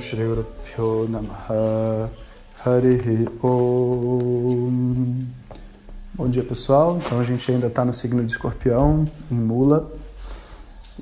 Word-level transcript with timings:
Pyo 0.00 1.06
Namaha 1.10 2.10
Harihi 2.64 3.28
Om 3.42 5.26
Bom 6.14 6.28
dia 6.30 6.42
pessoal, 6.42 6.96
então 6.96 7.20
a 7.20 7.24
gente 7.24 7.52
ainda 7.52 7.66
está 7.66 7.84
no 7.84 7.92
signo 7.92 8.24
de 8.24 8.30
escorpião, 8.30 9.06
em 9.30 9.34
mula. 9.34 9.92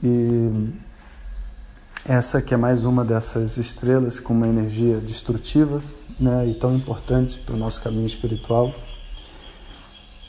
E 0.03 0.69
essa 2.05 2.43
que 2.43 2.53
é 2.53 2.57
mais 2.57 2.85
uma 2.85 3.05
dessas 3.05 3.57
estrelas 3.57 4.19
com 4.19 4.33
uma 4.33 4.49
energia 4.49 4.97
destrutiva 4.97 5.81
né, 6.19 6.49
e 6.49 6.55
tão 6.55 6.75
importante 6.75 7.39
para 7.39 7.55
o 7.55 7.59
nosso 7.59 7.81
caminho 7.81 8.07
espiritual. 8.07 8.75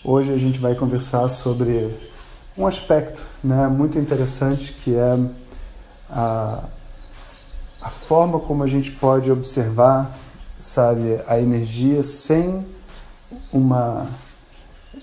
Hoje 0.03 0.31
a 0.31 0.37
gente 0.37 0.59
vai 0.59 0.75
conversar 0.75 1.27
sobre 1.27 1.89
um 2.55 2.67
aspecto 2.67 3.25
né, 3.43 3.67
muito 3.67 3.97
interessante 3.97 4.73
que 4.73 4.95
é 4.95 5.17
a 6.07 6.69
a 7.81 7.89
forma 7.89 8.39
como 8.39 8.63
a 8.63 8.67
gente 8.67 8.91
pode 8.91 9.31
observar, 9.31 10.17
sabe, 10.59 11.21
a 11.27 11.39
energia 11.39 12.03
sem 12.03 12.65
uma 13.53 14.07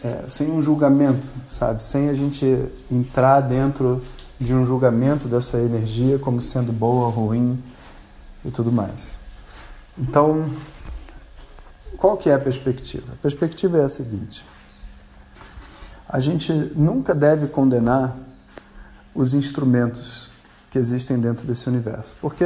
é, 0.05 0.29
sem 0.29 0.51
um 0.51 0.61
julgamento, 0.61 1.27
sabe, 1.47 1.83
sem 1.83 2.09
a 2.09 2.15
gente 2.15 2.45
entrar 2.91 3.41
dentro 3.41 4.05
de 4.39 4.53
um 4.53 4.65
julgamento 4.67 5.27
dessa 5.27 5.59
energia 5.59 6.19
como 6.19 6.43
sendo 6.43 6.73
boa, 6.73 7.11
ruim 7.11 7.63
e 8.45 8.51
tudo 8.51 8.71
mais. 8.71 9.17
Então, 9.97 10.51
qual 11.97 12.17
que 12.17 12.29
é 12.29 12.35
a 12.35 12.39
perspectiva? 12.39 13.15
A 13.15 13.17
perspectiva 13.17 13.79
é 13.79 13.85
a 13.85 13.89
seguinte: 13.89 14.45
a 16.09 16.21
gente 16.21 16.53
nunca 16.53 17.15
deve 17.15 17.47
condenar 17.47 18.17
os 19.15 19.33
instrumentos 19.33 20.31
que 20.77 20.79
existem 20.79 21.19
dentro 21.19 21.47
desse 21.47 21.67
universo. 21.69 22.15
Porque 22.21 22.45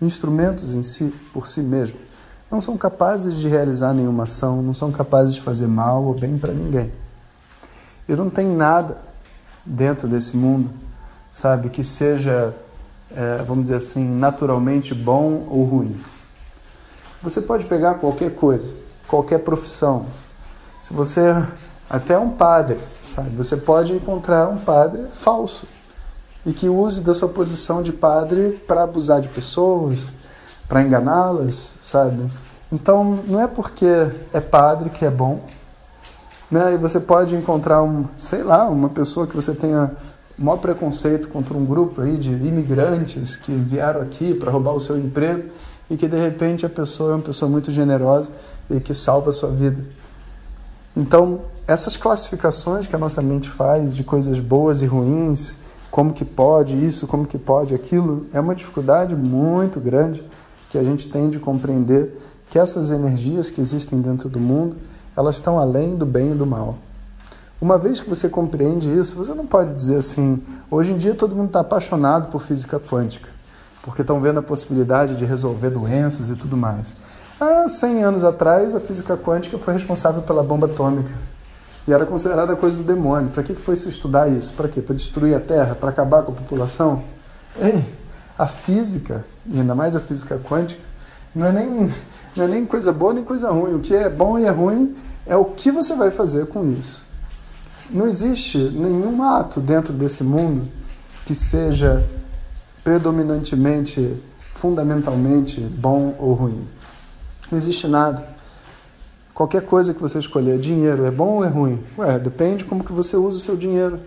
instrumentos 0.00 0.76
em 0.76 0.84
si, 0.84 1.12
por 1.32 1.48
si 1.48 1.60
mesmos, 1.60 2.00
não 2.48 2.60
são 2.60 2.78
capazes 2.78 3.34
de 3.34 3.48
realizar 3.48 3.92
nenhuma 3.92 4.22
ação, 4.22 4.62
não 4.62 4.72
são 4.72 4.92
capazes 4.92 5.34
de 5.34 5.40
fazer 5.40 5.66
mal 5.66 6.04
ou 6.04 6.14
bem 6.14 6.38
para 6.38 6.52
ninguém. 6.52 6.92
E 8.08 8.14
não 8.14 8.30
tem 8.30 8.46
nada 8.46 8.96
dentro 9.66 10.06
desse 10.06 10.36
mundo, 10.36 10.70
sabe, 11.28 11.68
que 11.68 11.82
seja, 11.82 12.54
é, 13.14 13.42
vamos 13.42 13.64
dizer 13.64 13.76
assim, 13.76 14.08
naturalmente 14.08 14.94
bom 14.94 15.46
ou 15.50 15.64
ruim. 15.64 16.00
Você 17.20 17.40
pode 17.40 17.66
pegar 17.66 17.94
qualquer 17.94 18.36
coisa, 18.36 18.76
qualquer 19.08 19.38
profissão. 19.40 20.06
Se 20.78 20.94
você 20.94 21.44
até 21.90 22.16
um 22.16 22.30
padre, 22.30 22.78
sabe, 23.02 23.30
você 23.30 23.56
pode 23.56 23.92
encontrar 23.92 24.48
um 24.48 24.58
padre 24.58 25.06
falso 25.10 25.66
e 26.48 26.52
que 26.54 26.66
use 26.66 27.02
da 27.02 27.12
sua 27.12 27.28
posição 27.28 27.82
de 27.82 27.92
padre 27.92 28.58
para 28.66 28.82
abusar 28.82 29.20
de 29.20 29.28
pessoas, 29.28 30.10
para 30.66 30.80
enganá-las, 30.82 31.74
sabe? 31.78 32.32
Então, 32.72 33.18
não 33.28 33.38
é 33.38 33.46
porque 33.46 33.86
é 34.32 34.40
padre 34.40 34.88
que 34.88 35.04
é 35.04 35.10
bom, 35.10 35.40
né? 36.50 36.72
E 36.72 36.78
você 36.78 36.98
pode 36.98 37.36
encontrar 37.36 37.82
um, 37.82 38.06
sei 38.16 38.42
lá, 38.42 38.66
uma 38.66 38.88
pessoa 38.88 39.26
que 39.26 39.36
você 39.36 39.52
tenha 39.52 39.92
maior 40.38 40.56
preconceito 40.56 41.28
contra 41.28 41.54
um 41.54 41.66
grupo 41.66 42.00
aí 42.00 42.16
de 42.16 42.30
imigrantes 42.30 43.36
que 43.36 43.52
vieram 43.52 44.00
aqui 44.00 44.32
para 44.32 44.50
roubar 44.50 44.72
o 44.72 44.80
seu 44.80 44.96
emprego 44.96 45.50
e 45.90 45.98
que 45.98 46.08
de 46.08 46.16
repente 46.16 46.64
a 46.64 46.70
pessoa 46.70 47.12
é 47.12 47.14
uma 47.16 47.22
pessoa 47.24 47.50
muito 47.50 47.70
generosa 47.70 48.30
e 48.70 48.80
que 48.80 48.94
salva 48.94 49.28
a 49.28 49.32
sua 49.34 49.50
vida. 49.50 49.84
Então, 50.96 51.42
essas 51.66 51.94
classificações 51.94 52.86
que 52.86 52.96
a 52.96 52.98
nossa 52.98 53.20
mente 53.20 53.50
faz 53.50 53.94
de 53.94 54.02
coisas 54.02 54.40
boas 54.40 54.80
e 54.80 54.86
ruins, 54.86 55.67
como 55.90 56.12
que 56.12 56.24
pode 56.24 56.76
isso, 56.84 57.06
como 57.06 57.26
que 57.26 57.38
pode 57.38 57.74
aquilo, 57.74 58.26
é 58.32 58.40
uma 58.40 58.54
dificuldade 58.54 59.16
muito 59.16 59.80
grande 59.80 60.22
que 60.70 60.78
a 60.78 60.84
gente 60.84 61.08
tem 61.08 61.30
de 61.30 61.38
compreender 61.38 62.20
que 62.50 62.58
essas 62.58 62.90
energias 62.90 63.50
que 63.50 63.60
existem 63.60 64.00
dentro 64.00 64.28
do 64.28 64.40
mundo, 64.40 64.76
elas 65.16 65.36
estão 65.36 65.58
além 65.58 65.96
do 65.96 66.06
bem 66.06 66.32
e 66.32 66.34
do 66.34 66.46
mal. 66.46 66.76
Uma 67.60 67.76
vez 67.76 68.00
que 68.00 68.08
você 68.08 68.28
compreende 68.28 68.88
isso, 68.88 69.16
você 69.16 69.34
não 69.34 69.46
pode 69.46 69.74
dizer 69.74 69.96
assim, 69.96 70.40
hoje 70.70 70.92
em 70.92 70.96
dia 70.96 71.14
todo 71.14 71.34
mundo 71.34 71.48
está 71.48 71.60
apaixonado 71.60 72.30
por 72.30 72.40
física 72.40 72.78
quântica, 72.78 73.28
porque 73.82 74.02
estão 74.02 74.20
vendo 74.20 74.38
a 74.38 74.42
possibilidade 74.42 75.16
de 75.16 75.24
resolver 75.24 75.70
doenças 75.70 76.30
e 76.30 76.36
tudo 76.36 76.56
mais. 76.56 76.94
Há 77.40 77.68
100 77.68 78.04
anos 78.04 78.24
atrás, 78.24 78.74
a 78.74 78.80
física 78.80 79.16
quântica 79.16 79.58
foi 79.58 79.74
responsável 79.74 80.22
pela 80.22 80.42
bomba 80.42 80.66
atômica. 80.66 81.10
E 81.88 81.92
era 81.92 82.04
considerada 82.04 82.54
coisa 82.54 82.76
do 82.76 82.82
demônio. 82.82 83.30
Para 83.30 83.42
que 83.42 83.54
foi 83.54 83.74
se 83.74 83.88
estudar 83.88 84.28
isso? 84.28 84.52
Para 84.52 84.68
quê? 84.68 84.82
Para 84.82 84.94
destruir 84.94 85.34
a 85.34 85.40
Terra? 85.40 85.74
Para 85.74 85.88
acabar 85.88 86.22
com 86.22 86.32
a 86.32 86.34
população? 86.34 87.02
Ei, 87.58 87.82
a 88.38 88.46
física, 88.46 89.24
e 89.46 89.58
ainda 89.58 89.74
mais 89.74 89.96
a 89.96 90.00
física 90.00 90.38
quântica, 90.38 90.82
não 91.34 91.46
é, 91.46 91.52
nem, 91.52 91.90
não 92.36 92.44
é 92.44 92.46
nem 92.46 92.66
coisa 92.66 92.92
boa 92.92 93.14
nem 93.14 93.24
coisa 93.24 93.50
ruim. 93.50 93.74
O 93.74 93.80
que 93.80 93.94
é 93.94 94.06
bom 94.06 94.38
e 94.38 94.44
é 94.44 94.50
ruim 94.50 94.94
é 95.24 95.34
o 95.34 95.46
que 95.46 95.70
você 95.70 95.96
vai 95.96 96.10
fazer 96.10 96.48
com 96.48 96.70
isso. 96.70 97.06
Não 97.88 98.06
existe 98.06 98.58
nenhum 98.58 99.22
ato 99.22 99.58
dentro 99.58 99.94
desse 99.94 100.22
mundo 100.22 100.68
que 101.24 101.34
seja 101.34 102.04
predominantemente, 102.84 104.14
fundamentalmente 104.52 105.58
bom 105.62 106.14
ou 106.18 106.34
ruim. 106.34 106.68
Não 107.50 107.56
existe 107.56 107.88
nada. 107.88 108.36
Qualquer 109.38 109.62
coisa 109.62 109.94
que 109.94 110.00
você 110.00 110.18
escolher, 110.18 110.58
dinheiro, 110.58 111.04
é 111.04 111.12
bom 111.12 111.36
ou 111.36 111.44
é 111.44 111.46
ruim? 111.46 111.78
Ué, 111.96 112.18
depende 112.18 112.64
como 112.64 112.82
que 112.82 112.92
você 112.92 113.16
usa 113.16 113.36
o 113.36 113.40
seu 113.40 113.56
dinheiro. 113.56 114.00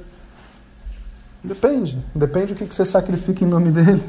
Depende. 1.42 1.98
Depende 2.14 2.54
do 2.54 2.58
que 2.58 2.76
você 2.76 2.84
sacrifica 2.86 3.46
em 3.46 3.48
nome 3.48 3.72
dele. 3.72 4.04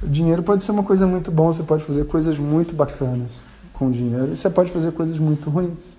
O 0.00 0.06
dinheiro 0.06 0.44
pode 0.44 0.62
ser 0.62 0.70
uma 0.70 0.84
coisa 0.84 1.04
muito 1.04 1.32
boa, 1.32 1.52
você 1.52 1.64
pode 1.64 1.82
fazer 1.82 2.04
coisas 2.04 2.38
muito 2.38 2.76
bacanas 2.76 3.42
com 3.72 3.88
o 3.88 3.90
dinheiro 3.90 4.34
e 4.34 4.36
você 4.36 4.48
pode 4.48 4.70
fazer 4.70 4.92
coisas 4.92 5.18
muito 5.18 5.50
ruins. 5.50 5.96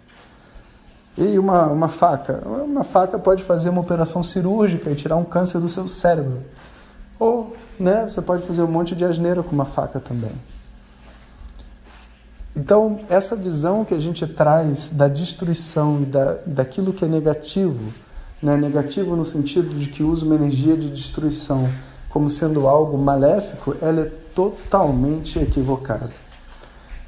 E 1.18 1.38
uma, 1.38 1.68
uma 1.68 1.90
faca? 1.90 2.42
Uma 2.46 2.86
faca 2.86 3.20
pode 3.20 3.44
fazer 3.44 3.68
uma 3.68 3.82
operação 3.82 4.24
cirúrgica 4.24 4.90
e 4.90 4.96
tirar 4.96 5.18
um 5.18 5.26
câncer 5.26 5.60
do 5.60 5.68
seu 5.68 5.90
cérebro. 5.90 6.42
Ou 7.20 7.54
né, 7.78 8.08
você 8.08 8.22
pode 8.22 8.48
fazer 8.48 8.62
um 8.62 8.72
monte 8.72 8.96
de 8.96 9.04
asneira 9.04 9.44
com 9.44 9.52
uma 9.52 9.66
faca 9.66 10.00
também. 10.00 10.32
Então, 12.58 13.02
essa 13.08 13.36
visão 13.36 13.86
que 13.86 13.94
a 13.94 14.00
gente 14.00 14.26
traz 14.26 14.90
da 14.90 15.08
destruição 15.08 16.02
e 16.02 16.06
da, 16.06 16.40
daquilo 16.44 16.92
que 16.92 17.06
é 17.06 17.08
negativo, 17.08 17.94
né? 18.42 18.58
negativo 18.58 19.16
no 19.16 19.24
sentido 19.24 19.78
de 19.78 19.88
que 19.88 20.02
usa 20.02 20.26
uma 20.26 20.34
energia 20.34 20.76
de 20.76 20.90
destruição 20.90 21.70
como 22.10 22.28
sendo 22.32 22.68
algo 22.68 22.98
maléfico, 22.98 23.76
ela 23.80 24.02
é 24.02 24.12
totalmente 24.34 25.38
equivocada. 25.38 26.10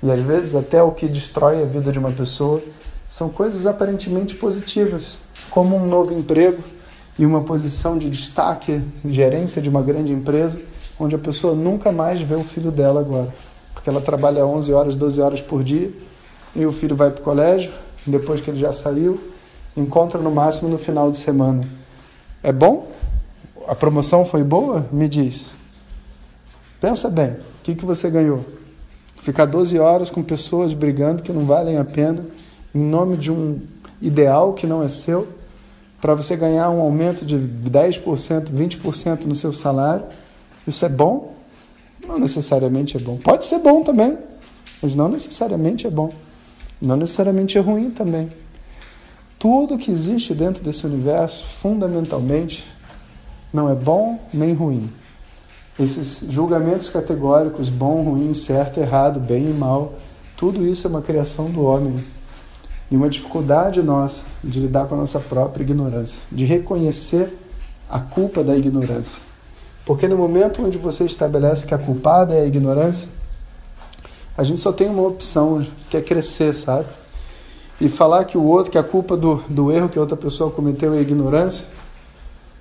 E 0.03 0.11
às 0.11 0.19
vezes 0.19 0.53
até 0.53 0.83
o 0.83 0.91
que 0.91 1.07
destrói 1.07 1.63
a 1.63 1.65
vida 1.65 1.91
de 1.91 1.97
uma 1.97 2.11
pessoa 2.11 2.61
são 3.07 3.27
coisas 3.29 3.65
aparentemente 3.65 4.35
positivas, 4.35 5.17
como 5.49 5.75
um 5.75 5.87
novo 5.87 6.13
emprego 6.13 6.61
e 7.17 7.25
uma 7.25 7.41
posição 7.41 7.97
de 7.97 8.07
destaque, 8.07 8.83
gerência 9.03 9.59
de 9.59 9.67
uma 9.67 9.81
grande 9.81 10.13
empresa, 10.13 10.61
onde 10.99 11.15
a 11.15 11.19
pessoa 11.19 11.55
nunca 11.55 11.91
mais 11.91 12.21
vê 12.21 12.35
o 12.35 12.43
filho 12.43 12.69
dela 12.69 12.99
agora 12.99 13.33
porque 13.79 13.89
ela 13.89 14.01
trabalha 14.01 14.45
11 14.45 14.73
horas, 14.73 14.95
12 14.97 15.21
horas 15.21 15.41
por 15.41 15.63
dia, 15.63 15.89
e 16.53 16.65
o 16.65 16.71
filho 16.71 16.97
vai 16.97 17.09
para 17.09 17.21
o 17.21 17.23
colégio, 17.23 17.71
depois 18.05 18.41
que 18.41 18.49
ele 18.51 18.59
já 18.59 18.73
saiu, 18.73 19.17
encontra 19.75 20.19
no 20.19 20.29
máximo 20.29 20.67
no 20.67 20.77
final 20.77 21.09
de 21.09 21.17
semana. 21.17 21.63
É 22.43 22.51
bom? 22.51 22.91
A 23.65 23.73
promoção 23.73 24.25
foi 24.25 24.43
boa? 24.43 24.85
Me 24.91 25.07
diz. 25.07 25.51
Pensa 26.81 27.09
bem, 27.09 27.29
o 27.29 27.63
que, 27.63 27.73
que 27.73 27.85
você 27.85 28.09
ganhou? 28.09 28.43
Ficar 29.15 29.45
12 29.45 29.79
horas 29.79 30.09
com 30.09 30.21
pessoas 30.21 30.73
brigando 30.73 31.23
que 31.23 31.31
não 31.31 31.45
valem 31.45 31.77
a 31.77 31.85
pena, 31.85 32.25
em 32.75 32.83
nome 32.83 33.15
de 33.15 33.31
um 33.31 33.61
ideal 34.01 34.51
que 34.51 34.67
não 34.67 34.83
é 34.83 34.89
seu, 34.89 35.25
para 36.01 36.13
você 36.13 36.35
ganhar 36.35 36.69
um 36.69 36.81
aumento 36.81 37.23
de 37.23 37.37
10%, 37.37 38.49
20% 38.51 39.23
no 39.23 39.35
seu 39.35 39.53
salário. 39.53 40.03
Isso 40.67 40.85
é 40.85 40.89
bom? 40.89 41.38
Não 42.09 42.17
necessariamente 42.19 42.97
é 42.97 42.99
bom. 42.99 43.17
Pode 43.17 43.45
ser 43.45 43.59
bom 43.59 43.83
também, 43.83 44.17
mas 44.81 44.95
não 44.95 45.07
necessariamente 45.07 45.85
é 45.85 45.91
bom. 45.91 46.11
Não 46.81 46.97
necessariamente 46.97 47.57
é 47.57 47.61
ruim 47.61 47.91
também. 47.91 48.31
Tudo 49.37 49.77
que 49.77 49.91
existe 49.91 50.33
dentro 50.33 50.63
desse 50.63 50.85
universo, 50.85 51.45
fundamentalmente, 51.45 52.65
não 53.53 53.69
é 53.69 53.75
bom 53.75 54.19
nem 54.33 54.53
ruim. 54.53 54.89
esses 55.79 56.29
julgamentos 56.29 56.89
categóricos, 56.89 57.69
bom, 57.69 58.03
ruim, 58.03 58.33
certo, 58.33 58.79
errado, 58.79 59.17
bem 59.17 59.49
e 59.49 59.53
mal, 59.53 59.93
tudo 60.35 60.65
isso 60.65 60.87
é 60.87 60.89
uma 60.89 61.01
criação 61.01 61.49
do 61.49 61.63
homem. 61.63 62.03
E 62.91 62.95
uma 62.95 63.07
dificuldade 63.07 63.81
nossa 63.81 64.25
de 64.43 64.59
lidar 64.59 64.87
com 64.87 64.95
a 64.95 64.97
nossa 64.97 65.19
própria 65.19 65.63
ignorância, 65.63 66.21
de 66.31 66.43
reconhecer 66.43 67.31
a 67.89 67.99
culpa 67.99 68.43
da 68.43 68.57
ignorância. 68.57 69.28
Porque 69.85 70.07
no 70.07 70.17
momento 70.17 70.63
onde 70.63 70.77
você 70.77 71.05
estabelece 71.05 71.65
que 71.65 71.73
a 71.73 71.77
culpada 71.77 72.33
é 72.33 72.41
a 72.41 72.45
ignorância, 72.45 73.09
a 74.37 74.43
gente 74.43 74.61
só 74.61 74.71
tem 74.71 74.87
uma 74.87 75.05
opção, 75.05 75.65
que 75.89 75.97
é 75.97 76.01
crescer, 76.01 76.53
sabe? 76.53 76.87
E 77.81 77.89
falar 77.89 78.23
que 78.25 78.37
o 78.37 78.43
outro, 78.43 78.71
que 78.71 78.77
a 78.77 78.83
culpa 78.83 79.17
do, 79.17 79.43
do 79.49 79.71
erro 79.71 79.89
que 79.89 79.97
a 79.97 80.01
outra 80.01 80.15
pessoa 80.15 80.51
cometeu 80.51 80.93
é 80.93 81.01
ignorância, 81.01 81.65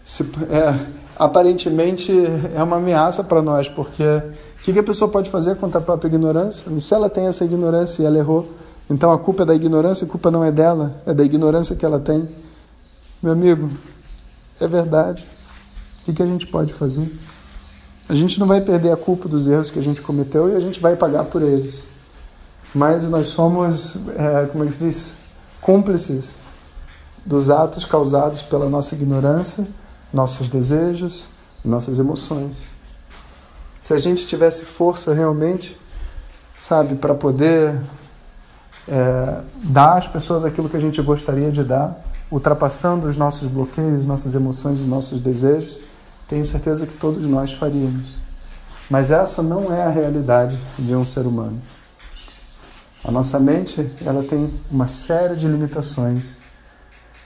se, 0.02 0.22
é, 0.50 0.86
aparentemente 1.16 2.12
é 2.54 2.62
uma 2.62 2.76
ameaça 2.76 3.22
para 3.22 3.42
nós, 3.42 3.68
porque 3.68 4.02
o 4.02 4.62
que, 4.62 4.72
que 4.72 4.78
a 4.78 4.82
pessoa 4.82 5.10
pode 5.10 5.30
fazer 5.30 5.56
contra 5.56 5.80
a 5.80 5.82
própria 5.82 6.08
ignorância? 6.08 6.64
Se 6.80 6.94
ela 6.94 7.10
tem 7.10 7.26
essa 7.26 7.44
ignorância 7.44 8.02
e 8.02 8.06
ela 8.06 8.18
errou, 8.18 8.48
então 8.88 9.12
a 9.12 9.18
culpa 9.18 9.42
é 9.42 9.46
da 9.46 9.54
ignorância, 9.54 10.06
a 10.06 10.08
culpa 10.08 10.30
não 10.30 10.42
é 10.42 10.50
dela, 10.50 11.02
é 11.04 11.12
da 11.12 11.22
ignorância 11.22 11.76
que 11.76 11.84
ela 11.84 12.00
tem. 12.00 12.28
Meu 13.22 13.32
amigo, 13.32 13.70
é 14.60 14.66
verdade. 14.66 15.24
O 16.00 16.04
que, 16.04 16.12
que 16.12 16.22
a 16.22 16.26
gente 16.26 16.46
pode 16.46 16.72
fazer? 16.72 17.10
A 18.08 18.14
gente 18.14 18.40
não 18.40 18.46
vai 18.46 18.60
perder 18.60 18.90
a 18.90 18.96
culpa 18.96 19.28
dos 19.28 19.46
erros 19.46 19.70
que 19.70 19.78
a 19.78 19.82
gente 19.82 20.00
cometeu 20.00 20.48
e 20.48 20.56
a 20.56 20.60
gente 20.60 20.80
vai 20.80 20.96
pagar 20.96 21.24
por 21.24 21.42
eles. 21.42 21.86
Mas 22.74 23.08
nós 23.10 23.28
somos, 23.28 23.96
é, 24.16 24.46
como 24.46 24.64
é 24.64 24.66
que 24.66 24.72
se 24.72 24.84
diz? 24.84 25.16
Cúmplices 25.60 26.38
dos 27.24 27.50
atos 27.50 27.84
causados 27.84 28.42
pela 28.42 28.68
nossa 28.70 28.94
ignorância, 28.94 29.66
nossos 30.12 30.48
desejos, 30.48 31.28
nossas 31.62 31.98
emoções. 31.98 32.66
Se 33.80 33.92
a 33.92 33.98
gente 33.98 34.26
tivesse 34.26 34.64
força 34.64 35.12
realmente, 35.12 35.78
sabe, 36.58 36.94
para 36.94 37.14
poder 37.14 37.78
é, 38.88 39.40
dar 39.64 39.98
às 39.98 40.08
pessoas 40.08 40.44
aquilo 40.44 40.68
que 40.68 40.76
a 40.76 40.80
gente 40.80 41.00
gostaria 41.02 41.50
de 41.50 41.62
dar, 41.62 42.02
ultrapassando 42.30 43.06
os 43.06 43.16
nossos 43.16 43.48
bloqueios, 43.48 44.06
nossas 44.06 44.34
emoções 44.34 44.84
nossos 44.84 45.20
desejos, 45.20 45.78
tenho 46.28 46.44
certeza 46.44 46.86
que 46.86 46.94
todos 46.94 47.24
nós 47.24 47.52
faríamos. 47.52 48.18
Mas 48.90 49.10
essa 49.10 49.42
não 49.42 49.72
é 49.72 49.82
a 49.82 49.90
realidade 49.90 50.58
de 50.78 50.94
um 50.94 51.04
ser 51.04 51.26
humano. 51.26 51.60
A 53.04 53.10
nossa 53.10 53.38
mente, 53.38 53.90
ela 54.04 54.22
tem 54.22 54.52
uma 54.70 54.88
série 54.88 55.36
de 55.36 55.46
limitações 55.46 56.36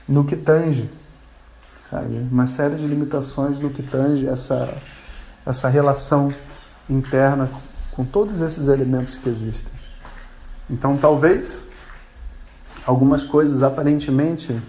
no 0.07 0.23
que 0.23 0.35
tange, 0.35 0.89
sabe? 1.89 2.17
Uma 2.31 2.47
série 2.47 2.75
de 2.75 2.85
limitações 2.85 3.59
no 3.59 3.69
que 3.69 3.83
tange 3.83 4.27
essa 4.27 4.73
essa 5.45 5.67
relação 5.67 6.33
interna 6.89 7.49
com 7.91 8.05
todos 8.05 8.41
esses 8.41 8.67
elementos 8.67 9.17
que 9.17 9.29
existem. 9.29 9.73
Então, 10.69 10.97
talvez 10.97 11.65
algumas 12.85 13.23
coisas 13.23 13.61
aparentemente 13.63 14.59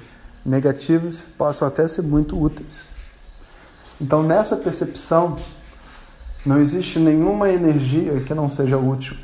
negativas 0.45 1.27
possam 1.39 1.67
até 1.67 1.87
ser 1.87 2.03
muito 2.03 2.41
úteis. 2.41 2.89
Então, 4.05 4.23
nessa 4.23 4.55
percepção, 4.59 5.35
não 6.45 6.61
existe 6.61 6.99
nenhuma 6.99 7.49
energia 7.49 8.21
que 8.21 8.35
não 8.35 8.51
seja 8.51 8.77
útil. 8.77 9.17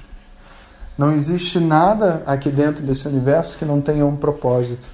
Não 0.96 1.12
existe 1.12 1.60
nada 1.60 2.22
aqui 2.24 2.48
dentro 2.48 2.82
desse 2.82 3.06
universo 3.06 3.58
que 3.58 3.66
não 3.66 3.78
tenha 3.78 4.06
um 4.06 4.16
propósito. 4.16 4.88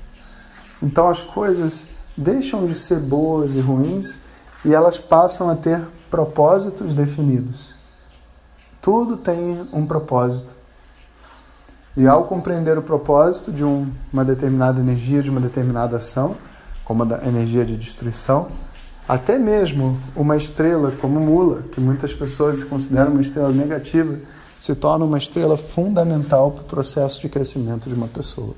Então, 0.82 1.08
as 1.08 1.20
coisas 1.20 1.90
deixam 2.16 2.66
de 2.66 2.74
ser 2.74 2.98
boas 2.98 3.54
e 3.54 3.60
ruins 3.60 4.18
e 4.64 4.74
elas 4.74 4.98
passam 4.98 5.48
a 5.48 5.54
ter 5.54 5.80
propósitos 6.10 6.92
definidos. 6.92 7.72
Tudo 8.82 9.16
tem 9.16 9.68
um 9.72 9.86
propósito. 9.86 10.50
E 11.96 12.08
ao 12.08 12.24
compreender 12.24 12.76
o 12.76 12.82
propósito 12.82 13.52
de 13.52 13.62
um, 13.62 13.88
uma 14.12 14.24
determinada 14.24 14.80
energia, 14.80 15.22
de 15.22 15.30
uma 15.30 15.40
determinada 15.40 15.96
ação, 15.96 16.34
como 16.84 17.04
a 17.04 17.24
energia 17.24 17.64
de 17.64 17.76
destruição, 17.76 18.48
até 19.08 19.38
mesmo 19.38 19.98
uma 20.14 20.36
estrela 20.36 20.92
como 21.00 21.20
Mula, 21.20 21.62
que 21.70 21.80
muitas 21.80 22.12
pessoas 22.12 22.64
consideram 22.64 23.12
uma 23.12 23.20
estrela 23.20 23.52
negativa, 23.52 24.18
se 24.58 24.74
torna 24.74 25.04
uma 25.04 25.18
estrela 25.18 25.56
fundamental 25.56 26.50
para 26.50 26.62
o 26.62 26.64
processo 26.64 27.20
de 27.20 27.28
crescimento 27.28 27.88
de 27.88 27.94
uma 27.94 28.08
pessoa. 28.08 28.54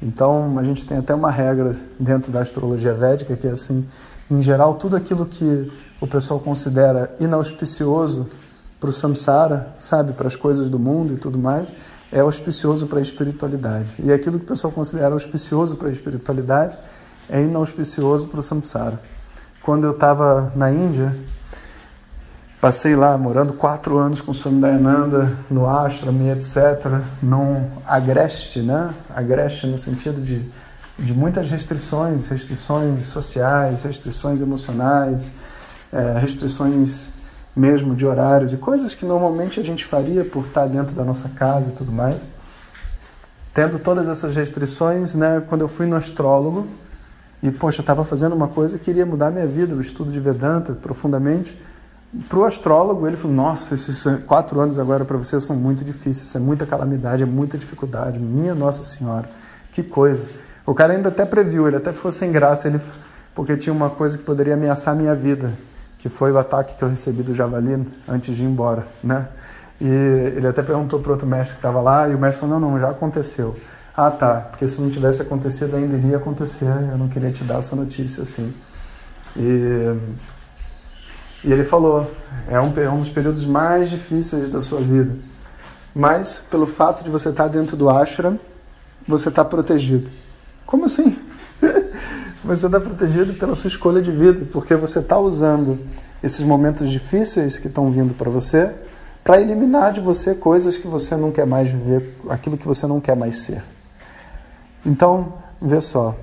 Então, 0.00 0.56
a 0.58 0.62
gente 0.62 0.86
tem 0.86 0.98
até 0.98 1.12
uma 1.12 1.30
regra 1.30 1.76
dentro 1.98 2.30
da 2.30 2.40
astrologia 2.40 2.94
védica 2.94 3.36
que 3.36 3.48
é 3.48 3.50
assim, 3.50 3.84
em 4.30 4.40
geral, 4.40 4.74
tudo 4.74 4.94
aquilo 4.94 5.26
que 5.26 5.72
o 6.00 6.06
pessoal 6.06 6.38
considera 6.38 7.12
inauspicioso 7.18 8.30
para 8.78 8.90
o 8.90 8.92
samsara, 8.92 9.74
sabe, 9.76 10.12
para 10.12 10.28
as 10.28 10.36
coisas 10.36 10.70
do 10.70 10.78
mundo 10.78 11.14
e 11.14 11.16
tudo 11.16 11.36
mais, 11.36 11.72
é 12.12 12.20
auspicioso 12.20 12.86
para 12.86 13.00
a 13.00 13.02
espiritualidade. 13.02 13.96
E 13.98 14.12
aquilo 14.12 14.38
que 14.38 14.44
o 14.44 14.48
pessoal 14.48 14.72
considera 14.72 15.12
auspicioso 15.12 15.76
para 15.76 15.88
a 15.88 15.90
espiritualidade 15.90 16.78
é 17.28 17.40
inauspicioso 17.40 18.28
para 18.28 18.40
o 18.40 18.42
samsara. 18.42 19.00
Quando 19.62 19.84
eu 19.84 19.92
estava 19.92 20.52
na 20.56 20.70
Índia, 20.70 21.14
passei 22.60 22.96
lá 22.96 23.16
morando 23.18 23.52
quatro 23.52 23.98
anos 23.98 24.20
com 24.20 24.32
Swami 24.32 24.60
Dayananda 24.60 25.32
no 25.50 25.68
ashram 25.68 26.14
etc. 26.32 27.02
Num 27.22 27.68
agreste, 27.86 28.60
né? 28.60 28.94
Agreste 29.14 29.66
no 29.66 29.76
sentido 29.76 30.22
de, 30.22 30.50
de 30.98 31.12
muitas 31.12 31.50
restrições, 31.50 32.26
restrições 32.26 33.06
sociais, 33.06 33.82
restrições 33.82 34.40
emocionais, 34.40 35.30
é, 35.92 36.18
restrições 36.18 37.12
mesmo 37.54 37.94
de 37.94 38.06
horários 38.06 38.52
e 38.52 38.56
coisas 38.56 38.94
que 38.94 39.04
normalmente 39.04 39.58
a 39.58 39.64
gente 39.64 39.84
faria 39.84 40.24
por 40.24 40.44
estar 40.44 40.66
dentro 40.66 40.94
da 40.94 41.04
nossa 41.04 41.28
casa 41.28 41.70
e 41.70 41.72
tudo 41.72 41.90
mais. 41.90 42.30
Tendo 43.52 43.78
todas 43.78 44.08
essas 44.08 44.36
restrições, 44.36 45.14
né, 45.14 45.42
quando 45.48 45.62
eu 45.62 45.68
fui 45.68 45.84
no 45.84 45.96
astrólogo, 45.96 46.68
e, 47.42 47.50
poxa, 47.50 47.80
eu 47.80 47.82
estava 47.82 48.04
fazendo 48.04 48.34
uma 48.34 48.48
coisa 48.48 48.78
que 48.78 48.90
iria 48.90 49.06
mudar 49.06 49.30
minha 49.30 49.46
vida, 49.46 49.74
o 49.74 49.80
estudo 49.80 50.10
de 50.10 50.18
Vedanta 50.18 50.72
profundamente. 50.72 51.60
Para 52.28 52.38
o 52.38 52.44
astrólogo, 52.44 53.06
ele 53.06 53.16
falou: 53.16 53.36
Nossa, 53.36 53.74
esses 53.74 54.04
quatro 54.26 54.58
anos 54.60 54.78
agora 54.78 55.04
para 55.04 55.16
você 55.16 55.40
são 55.40 55.54
muito 55.54 55.84
difíceis, 55.84 56.34
é 56.34 56.38
muita 56.38 56.66
calamidade, 56.66 57.22
é 57.22 57.26
muita 57.26 57.56
dificuldade. 57.56 58.18
Minha 58.18 58.54
Nossa 58.54 58.82
Senhora, 58.82 59.28
que 59.70 59.82
coisa. 59.82 60.26
O 60.66 60.74
cara 60.74 60.94
ainda 60.94 61.10
até 61.10 61.24
previu, 61.24 61.68
ele 61.68 61.76
até 61.76 61.92
ficou 61.92 62.10
sem 62.10 62.32
graça, 62.32 62.68
ele, 62.68 62.80
porque 63.34 63.56
tinha 63.56 63.72
uma 63.72 63.88
coisa 63.88 64.18
que 64.18 64.24
poderia 64.24 64.54
ameaçar 64.54 64.94
a 64.94 64.96
minha 64.96 65.14
vida, 65.14 65.52
que 65.98 66.08
foi 66.08 66.32
o 66.32 66.38
ataque 66.38 66.76
que 66.76 66.82
eu 66.82 66.88
recebi 66.88 67.22
do 67.22 67.34
javali 67.34 67.86
antes 68.08 68.36
de 68.36 68.42
ir 68.42 68.46
embora, 68.46 68.86
né? 69.02 69.28
E 69.80 69.86
ele 69.86 70.46
até 70.46 70.62
perguntou 70.62 70.98
para 70.98 71.12
outro 71.12 71.26
mestre 71.26 71.52
que 71.52 71.58
estava 71.58 71.80
lá, 71.80 72.08
e 72.08 72.14
o 72.14 72.18
mestre 72.18 72.40
falou: 72.40 72.58
Não, 72.58 72.72
não, 72.72 72.80
já 72.80 72.90
aconteceu. 72.90 73.56
Ah, 74.00 74.12
tá. 74.12 74.46
Porque 74.50 74.68
se 74.68 74.80
não 74.80 74.88
tivesse 74.90 75.22
acontecido, 75.22 75.74
ainda 75.74 75.96
iria 75.96 76.18
acontecer. 76.18 76.66
Eu 76.66 76.96
não 76.96 77.08
queria 77.08 77.32
te 77.32 77.42
dar 77.42 77.58
essa 77.58 77.74
notícia 77.74 78.22
assim. 78.22 78.54
E, 79.36 79.92
e 81.42 81.52
ele 81.52 81.64
falou: 81.64 82.08
é 82.48 82.60
um, 82.60 82.72
é 82.80 82.88
um 82.88 83.00
dos 83.00 83.08
períodos 83.08 83.44
mais 83.44 83.90
difíceis 83.90 84.50
da 84.50 84.60
sua 84.60 84.80
vida. 84.80 85.16
Mas, 85.92 86.38
pelo 86.48 86.64
fato 86.64 87.02
de 87.02 87.10
você 87.10 87.30
estar 87.30 87.48
dentro 87.48 87.76
do 87.76 87.90
ashram, 87.90 88.38
você 89.04 89.30
está 89.30 89.44
protegido. 89.44 90.08
Como 90.64 90.84
assim? 90.84 91.18
você 92.44 92.66
está 92.66 92.78
protegido 92.78 93.34
pela 93.34 93.56
sua 93.56 93.66
escolha 93.66 94.00
de 94.00 94.12
vida, 94.12 94.46
porque 94.52 94.76
você 94.76 95.00
está 95.00 95.18
usando 95.18 95.76
esses 96.22 96.44
momentos 96.44 96.88
difíceis 96.88 97.58
que 97.58 97.66
estão 97.66 97.90
vindo 97.90 98.14
para 98.14 98.30
você 98.30 98.72
para 99.24 99.40
eliminar 99.40 99.92
de 99.92 100.00
você 100.00 100.36
coisas 100.36 100.78
que 100.78 100.86
você 100.86 101.16
não 101.16 101.32
quer 101.32 101.46
mais 101.46 101.68
viver, 101.68 102.16
aquilo 102.28 102.56
que 102.56 102.66
você 102.66 102.86
não 102.86 103.00
quer 103.00 103.16
mais 103.16 103.34
ser. 103.38 103.60
Então, 104.84 105.32
vê 105.60 105.80
só, 105.80 106.14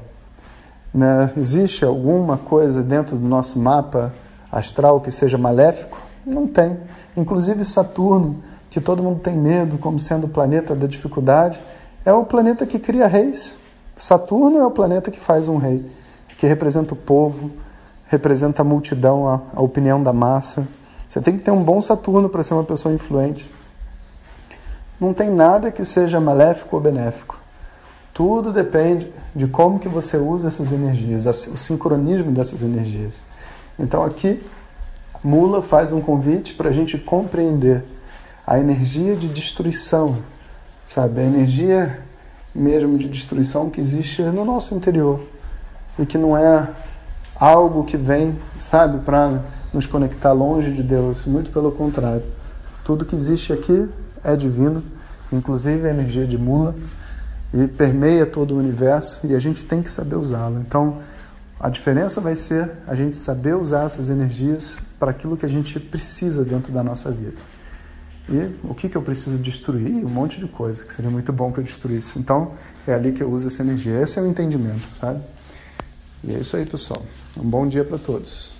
né? 0.94 1.32
existe 1.38 1.84
alguma 1.84 2.38
coisa 2.38 2.82
dentro 2.82 3.18
do 3.18 3.28
nosso 3.28 3.60
mapa 3.60 4.14
astral 4.52 5.02
que 5.02 5.12
seja 5.12 5.38
maléfico? 5.38 6.00
Não 6.26 6.48
tem. 6.48 6.78
Inclusive 7.16 7.64
Saturno, 7.66 8.42
que 8.70 8.80
todo 8.82 9.04
mundo 9.04 9.20
tem 9.20 9.38
medo 9.38 9.78
como 9.78 10.00
sendo 10.00 10.26
o 10.26 10.30
planeta 10.30 10.76
da 10.76 10.88
dificuldade, 10.88 11.62
é 12.06 12.14
o 12.14 12.26
planeta 12.26 12.66
que 12.66 12.80
cria 12.80 13.08
reis. 13.08 13.58
Saturno 13.96 14.58
é 14.58 14.66
o 14.66 14.72
planeta 14.72 15.12
que 15.12 15.20
faz 15.20 15.48
um 15.48 15.58
rei, 15.58 15.90
que 16.38 16.48
representa 16.48 16.94
o 16.94 16.98
povo, 16.98 17.52
representa 18.08 18.62
a 18.62 18.66
multidão, 18.66 19.28
a, 19.28 19.42
a 19.56 19.62
opinião 19.62 20.02
da 20.02 20.12
massa. 20.12 20.68
Você 21.08 21.22
tem 21.22 21.38
que 21.38 21.44
ter 21.44 21.52
um 21.52 21.64
bom 21.64 21.82
Saturno 21.82 22.30
para 22.30 22.44
ser 22.44 22.54
uma 22.54 22.64
pessoa 22.64 22.94
influente. 22.94 23.50
Não 25.00 25.14
tem 25.14 25.30
nada 25.30 25.72
que 25.72 25.84
seja 25.84 26.20
maléfico 26.20 26.76
ou 26.76 26.82
benéfico. 26.82 27.45
Tudo 28.16 28.54
depende 28.54 29.12
de 29.36 29.46
como 29.46 29.78
que 29.78 29.90
você 29.90 30.16
usa 30.16 30.48
essas 30.48 30.72
energias, 30.72 31.26
o 31.26 31.58
sincronismo 31.58 32.32
dessas 32.32 32.64
energias. 32.64 33.26
Então 33.78 34.06
aqui, 34.06 34.42
Mula 35.22 35.62
faz 35.62 35.92
um 35.92 36.00
convite 36.00 36.54
para 36.54 36.70
a 36.70 36.72
gente 36.72 36.98
compreender 36.98 37.84
a 38.48 38.58
energia 38.58 39.18
de 39.18 39.28
destruição, 39.28 40.20
sabe? 40.86 41.20
A 41.20 41.24
energia 41.26 42.00
mesmo 42.56 42.98
de 42.98 43.10
destruição 43.10 43.70
que 43.70 43.82
existe 43.82 44.22
no 44.22 44.46
nosso 44.46 44.74
interior 44.74 45.20
e 46.00 46.06
que 46.06 46.18
não 46.18 46.38
é 46.38 46.70
algo 47.38 47.84
que 47.84 47.98
vem, 47.98 48.40
sabe, 48.58 49.00
para 49.00 49.42
nos 49.74 49.86
conectar 49.86 50.32
longe 50.32 50.72
de 50.72 50.82
Deus, 50.82 51.26
muito 51.26 51.52
pelo 51.52 51.70
contrário. 51.70 52.24
Tudo 52.86 53.04
que 53.04 53.14
existe 53.14 53.52
aqui 53.52 53.90
é 54.24 54.38
divino, 54.38 54.82
inclusive 55.34 55.86
a 55.86 55.92
energia 55.92 56.26
de 56.26 56.38
mula, 56.38 56.74
e 57.54 57.68
permeia 57.68 58.26
todo 58.26 58.56
o 58.56 58.58
universo 58.58 59.26
e 59.28 59.36
a 59.36 59.40
gente 59.40 59.64
tem 59.66 59.82
que 59.82 59.90
saber 59.90 60.16
usá-la. 60.16 60.60
Então, 60.60 61.00
a 61.60 61.70
diferença 61.70 62.20
vai 62.20 62.36
ser 62.36 62.72
a 62.86 62.96
gente 62.96 63.16
saber 63.16 63.56
usar 63.56 63.86
essas 63.86 64.10
energias 64.10 64.80
para 65.00 65.12
aquilo 65.12 65.38
que 65.38 65.46
a 65.46 65.50
gente 65.50 65.80
precisa 65.80 66.44
dentro 66.44 66.72
da 66.72 66.84
nossa 66.84 67.12
vida. 67.12 67.38
E 68.28 68.56
o 68.64 68.74
que, 68.74 68.90
que 68.90 68.98
eu 68.98 69.02
preciso 69.02 69.38
destruir? 69.38 70.04
Um 70.04 70.10
monte 70.10 70.40
de 70.40 70.48
coisa 70.48 70.84
que 70.84 70.94
seria 70.94 71.12
muito 71.12 71.32
bom 71.32 71.52
que 71.52 71.60
eu 71.60 71.64
destruísse. 71.64 72.18
Então, 72.18 72.54
é 72.88 72.94
ali 72.94 73.12
que 73.12 73.22
eu 73.22 73.32
uso 73.32 73.48
essa 73.48 73.62
energia. 73.62 74.02
Esse 74.02 74.20
é 74.20 74.22
o 74.22 74.28
entendimento, 74.28 74.86
sabe? 74.86 75.22
E 76.24 76.34
é 76.34 76.40
isso 76.40 76.58
aí, 76.58 76.66
pessoal. 76.66 77.06
Um 77.38 77.48
bom 77.48 77.68
dia 77.68 77.86
para 77.86 78.00
todos. 78.00 78.54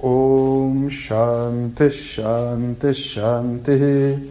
Om 0.00 0.88
Shanti 0.88 1.90
Shanti 1.90 2.94
Shanti 2.94 4.30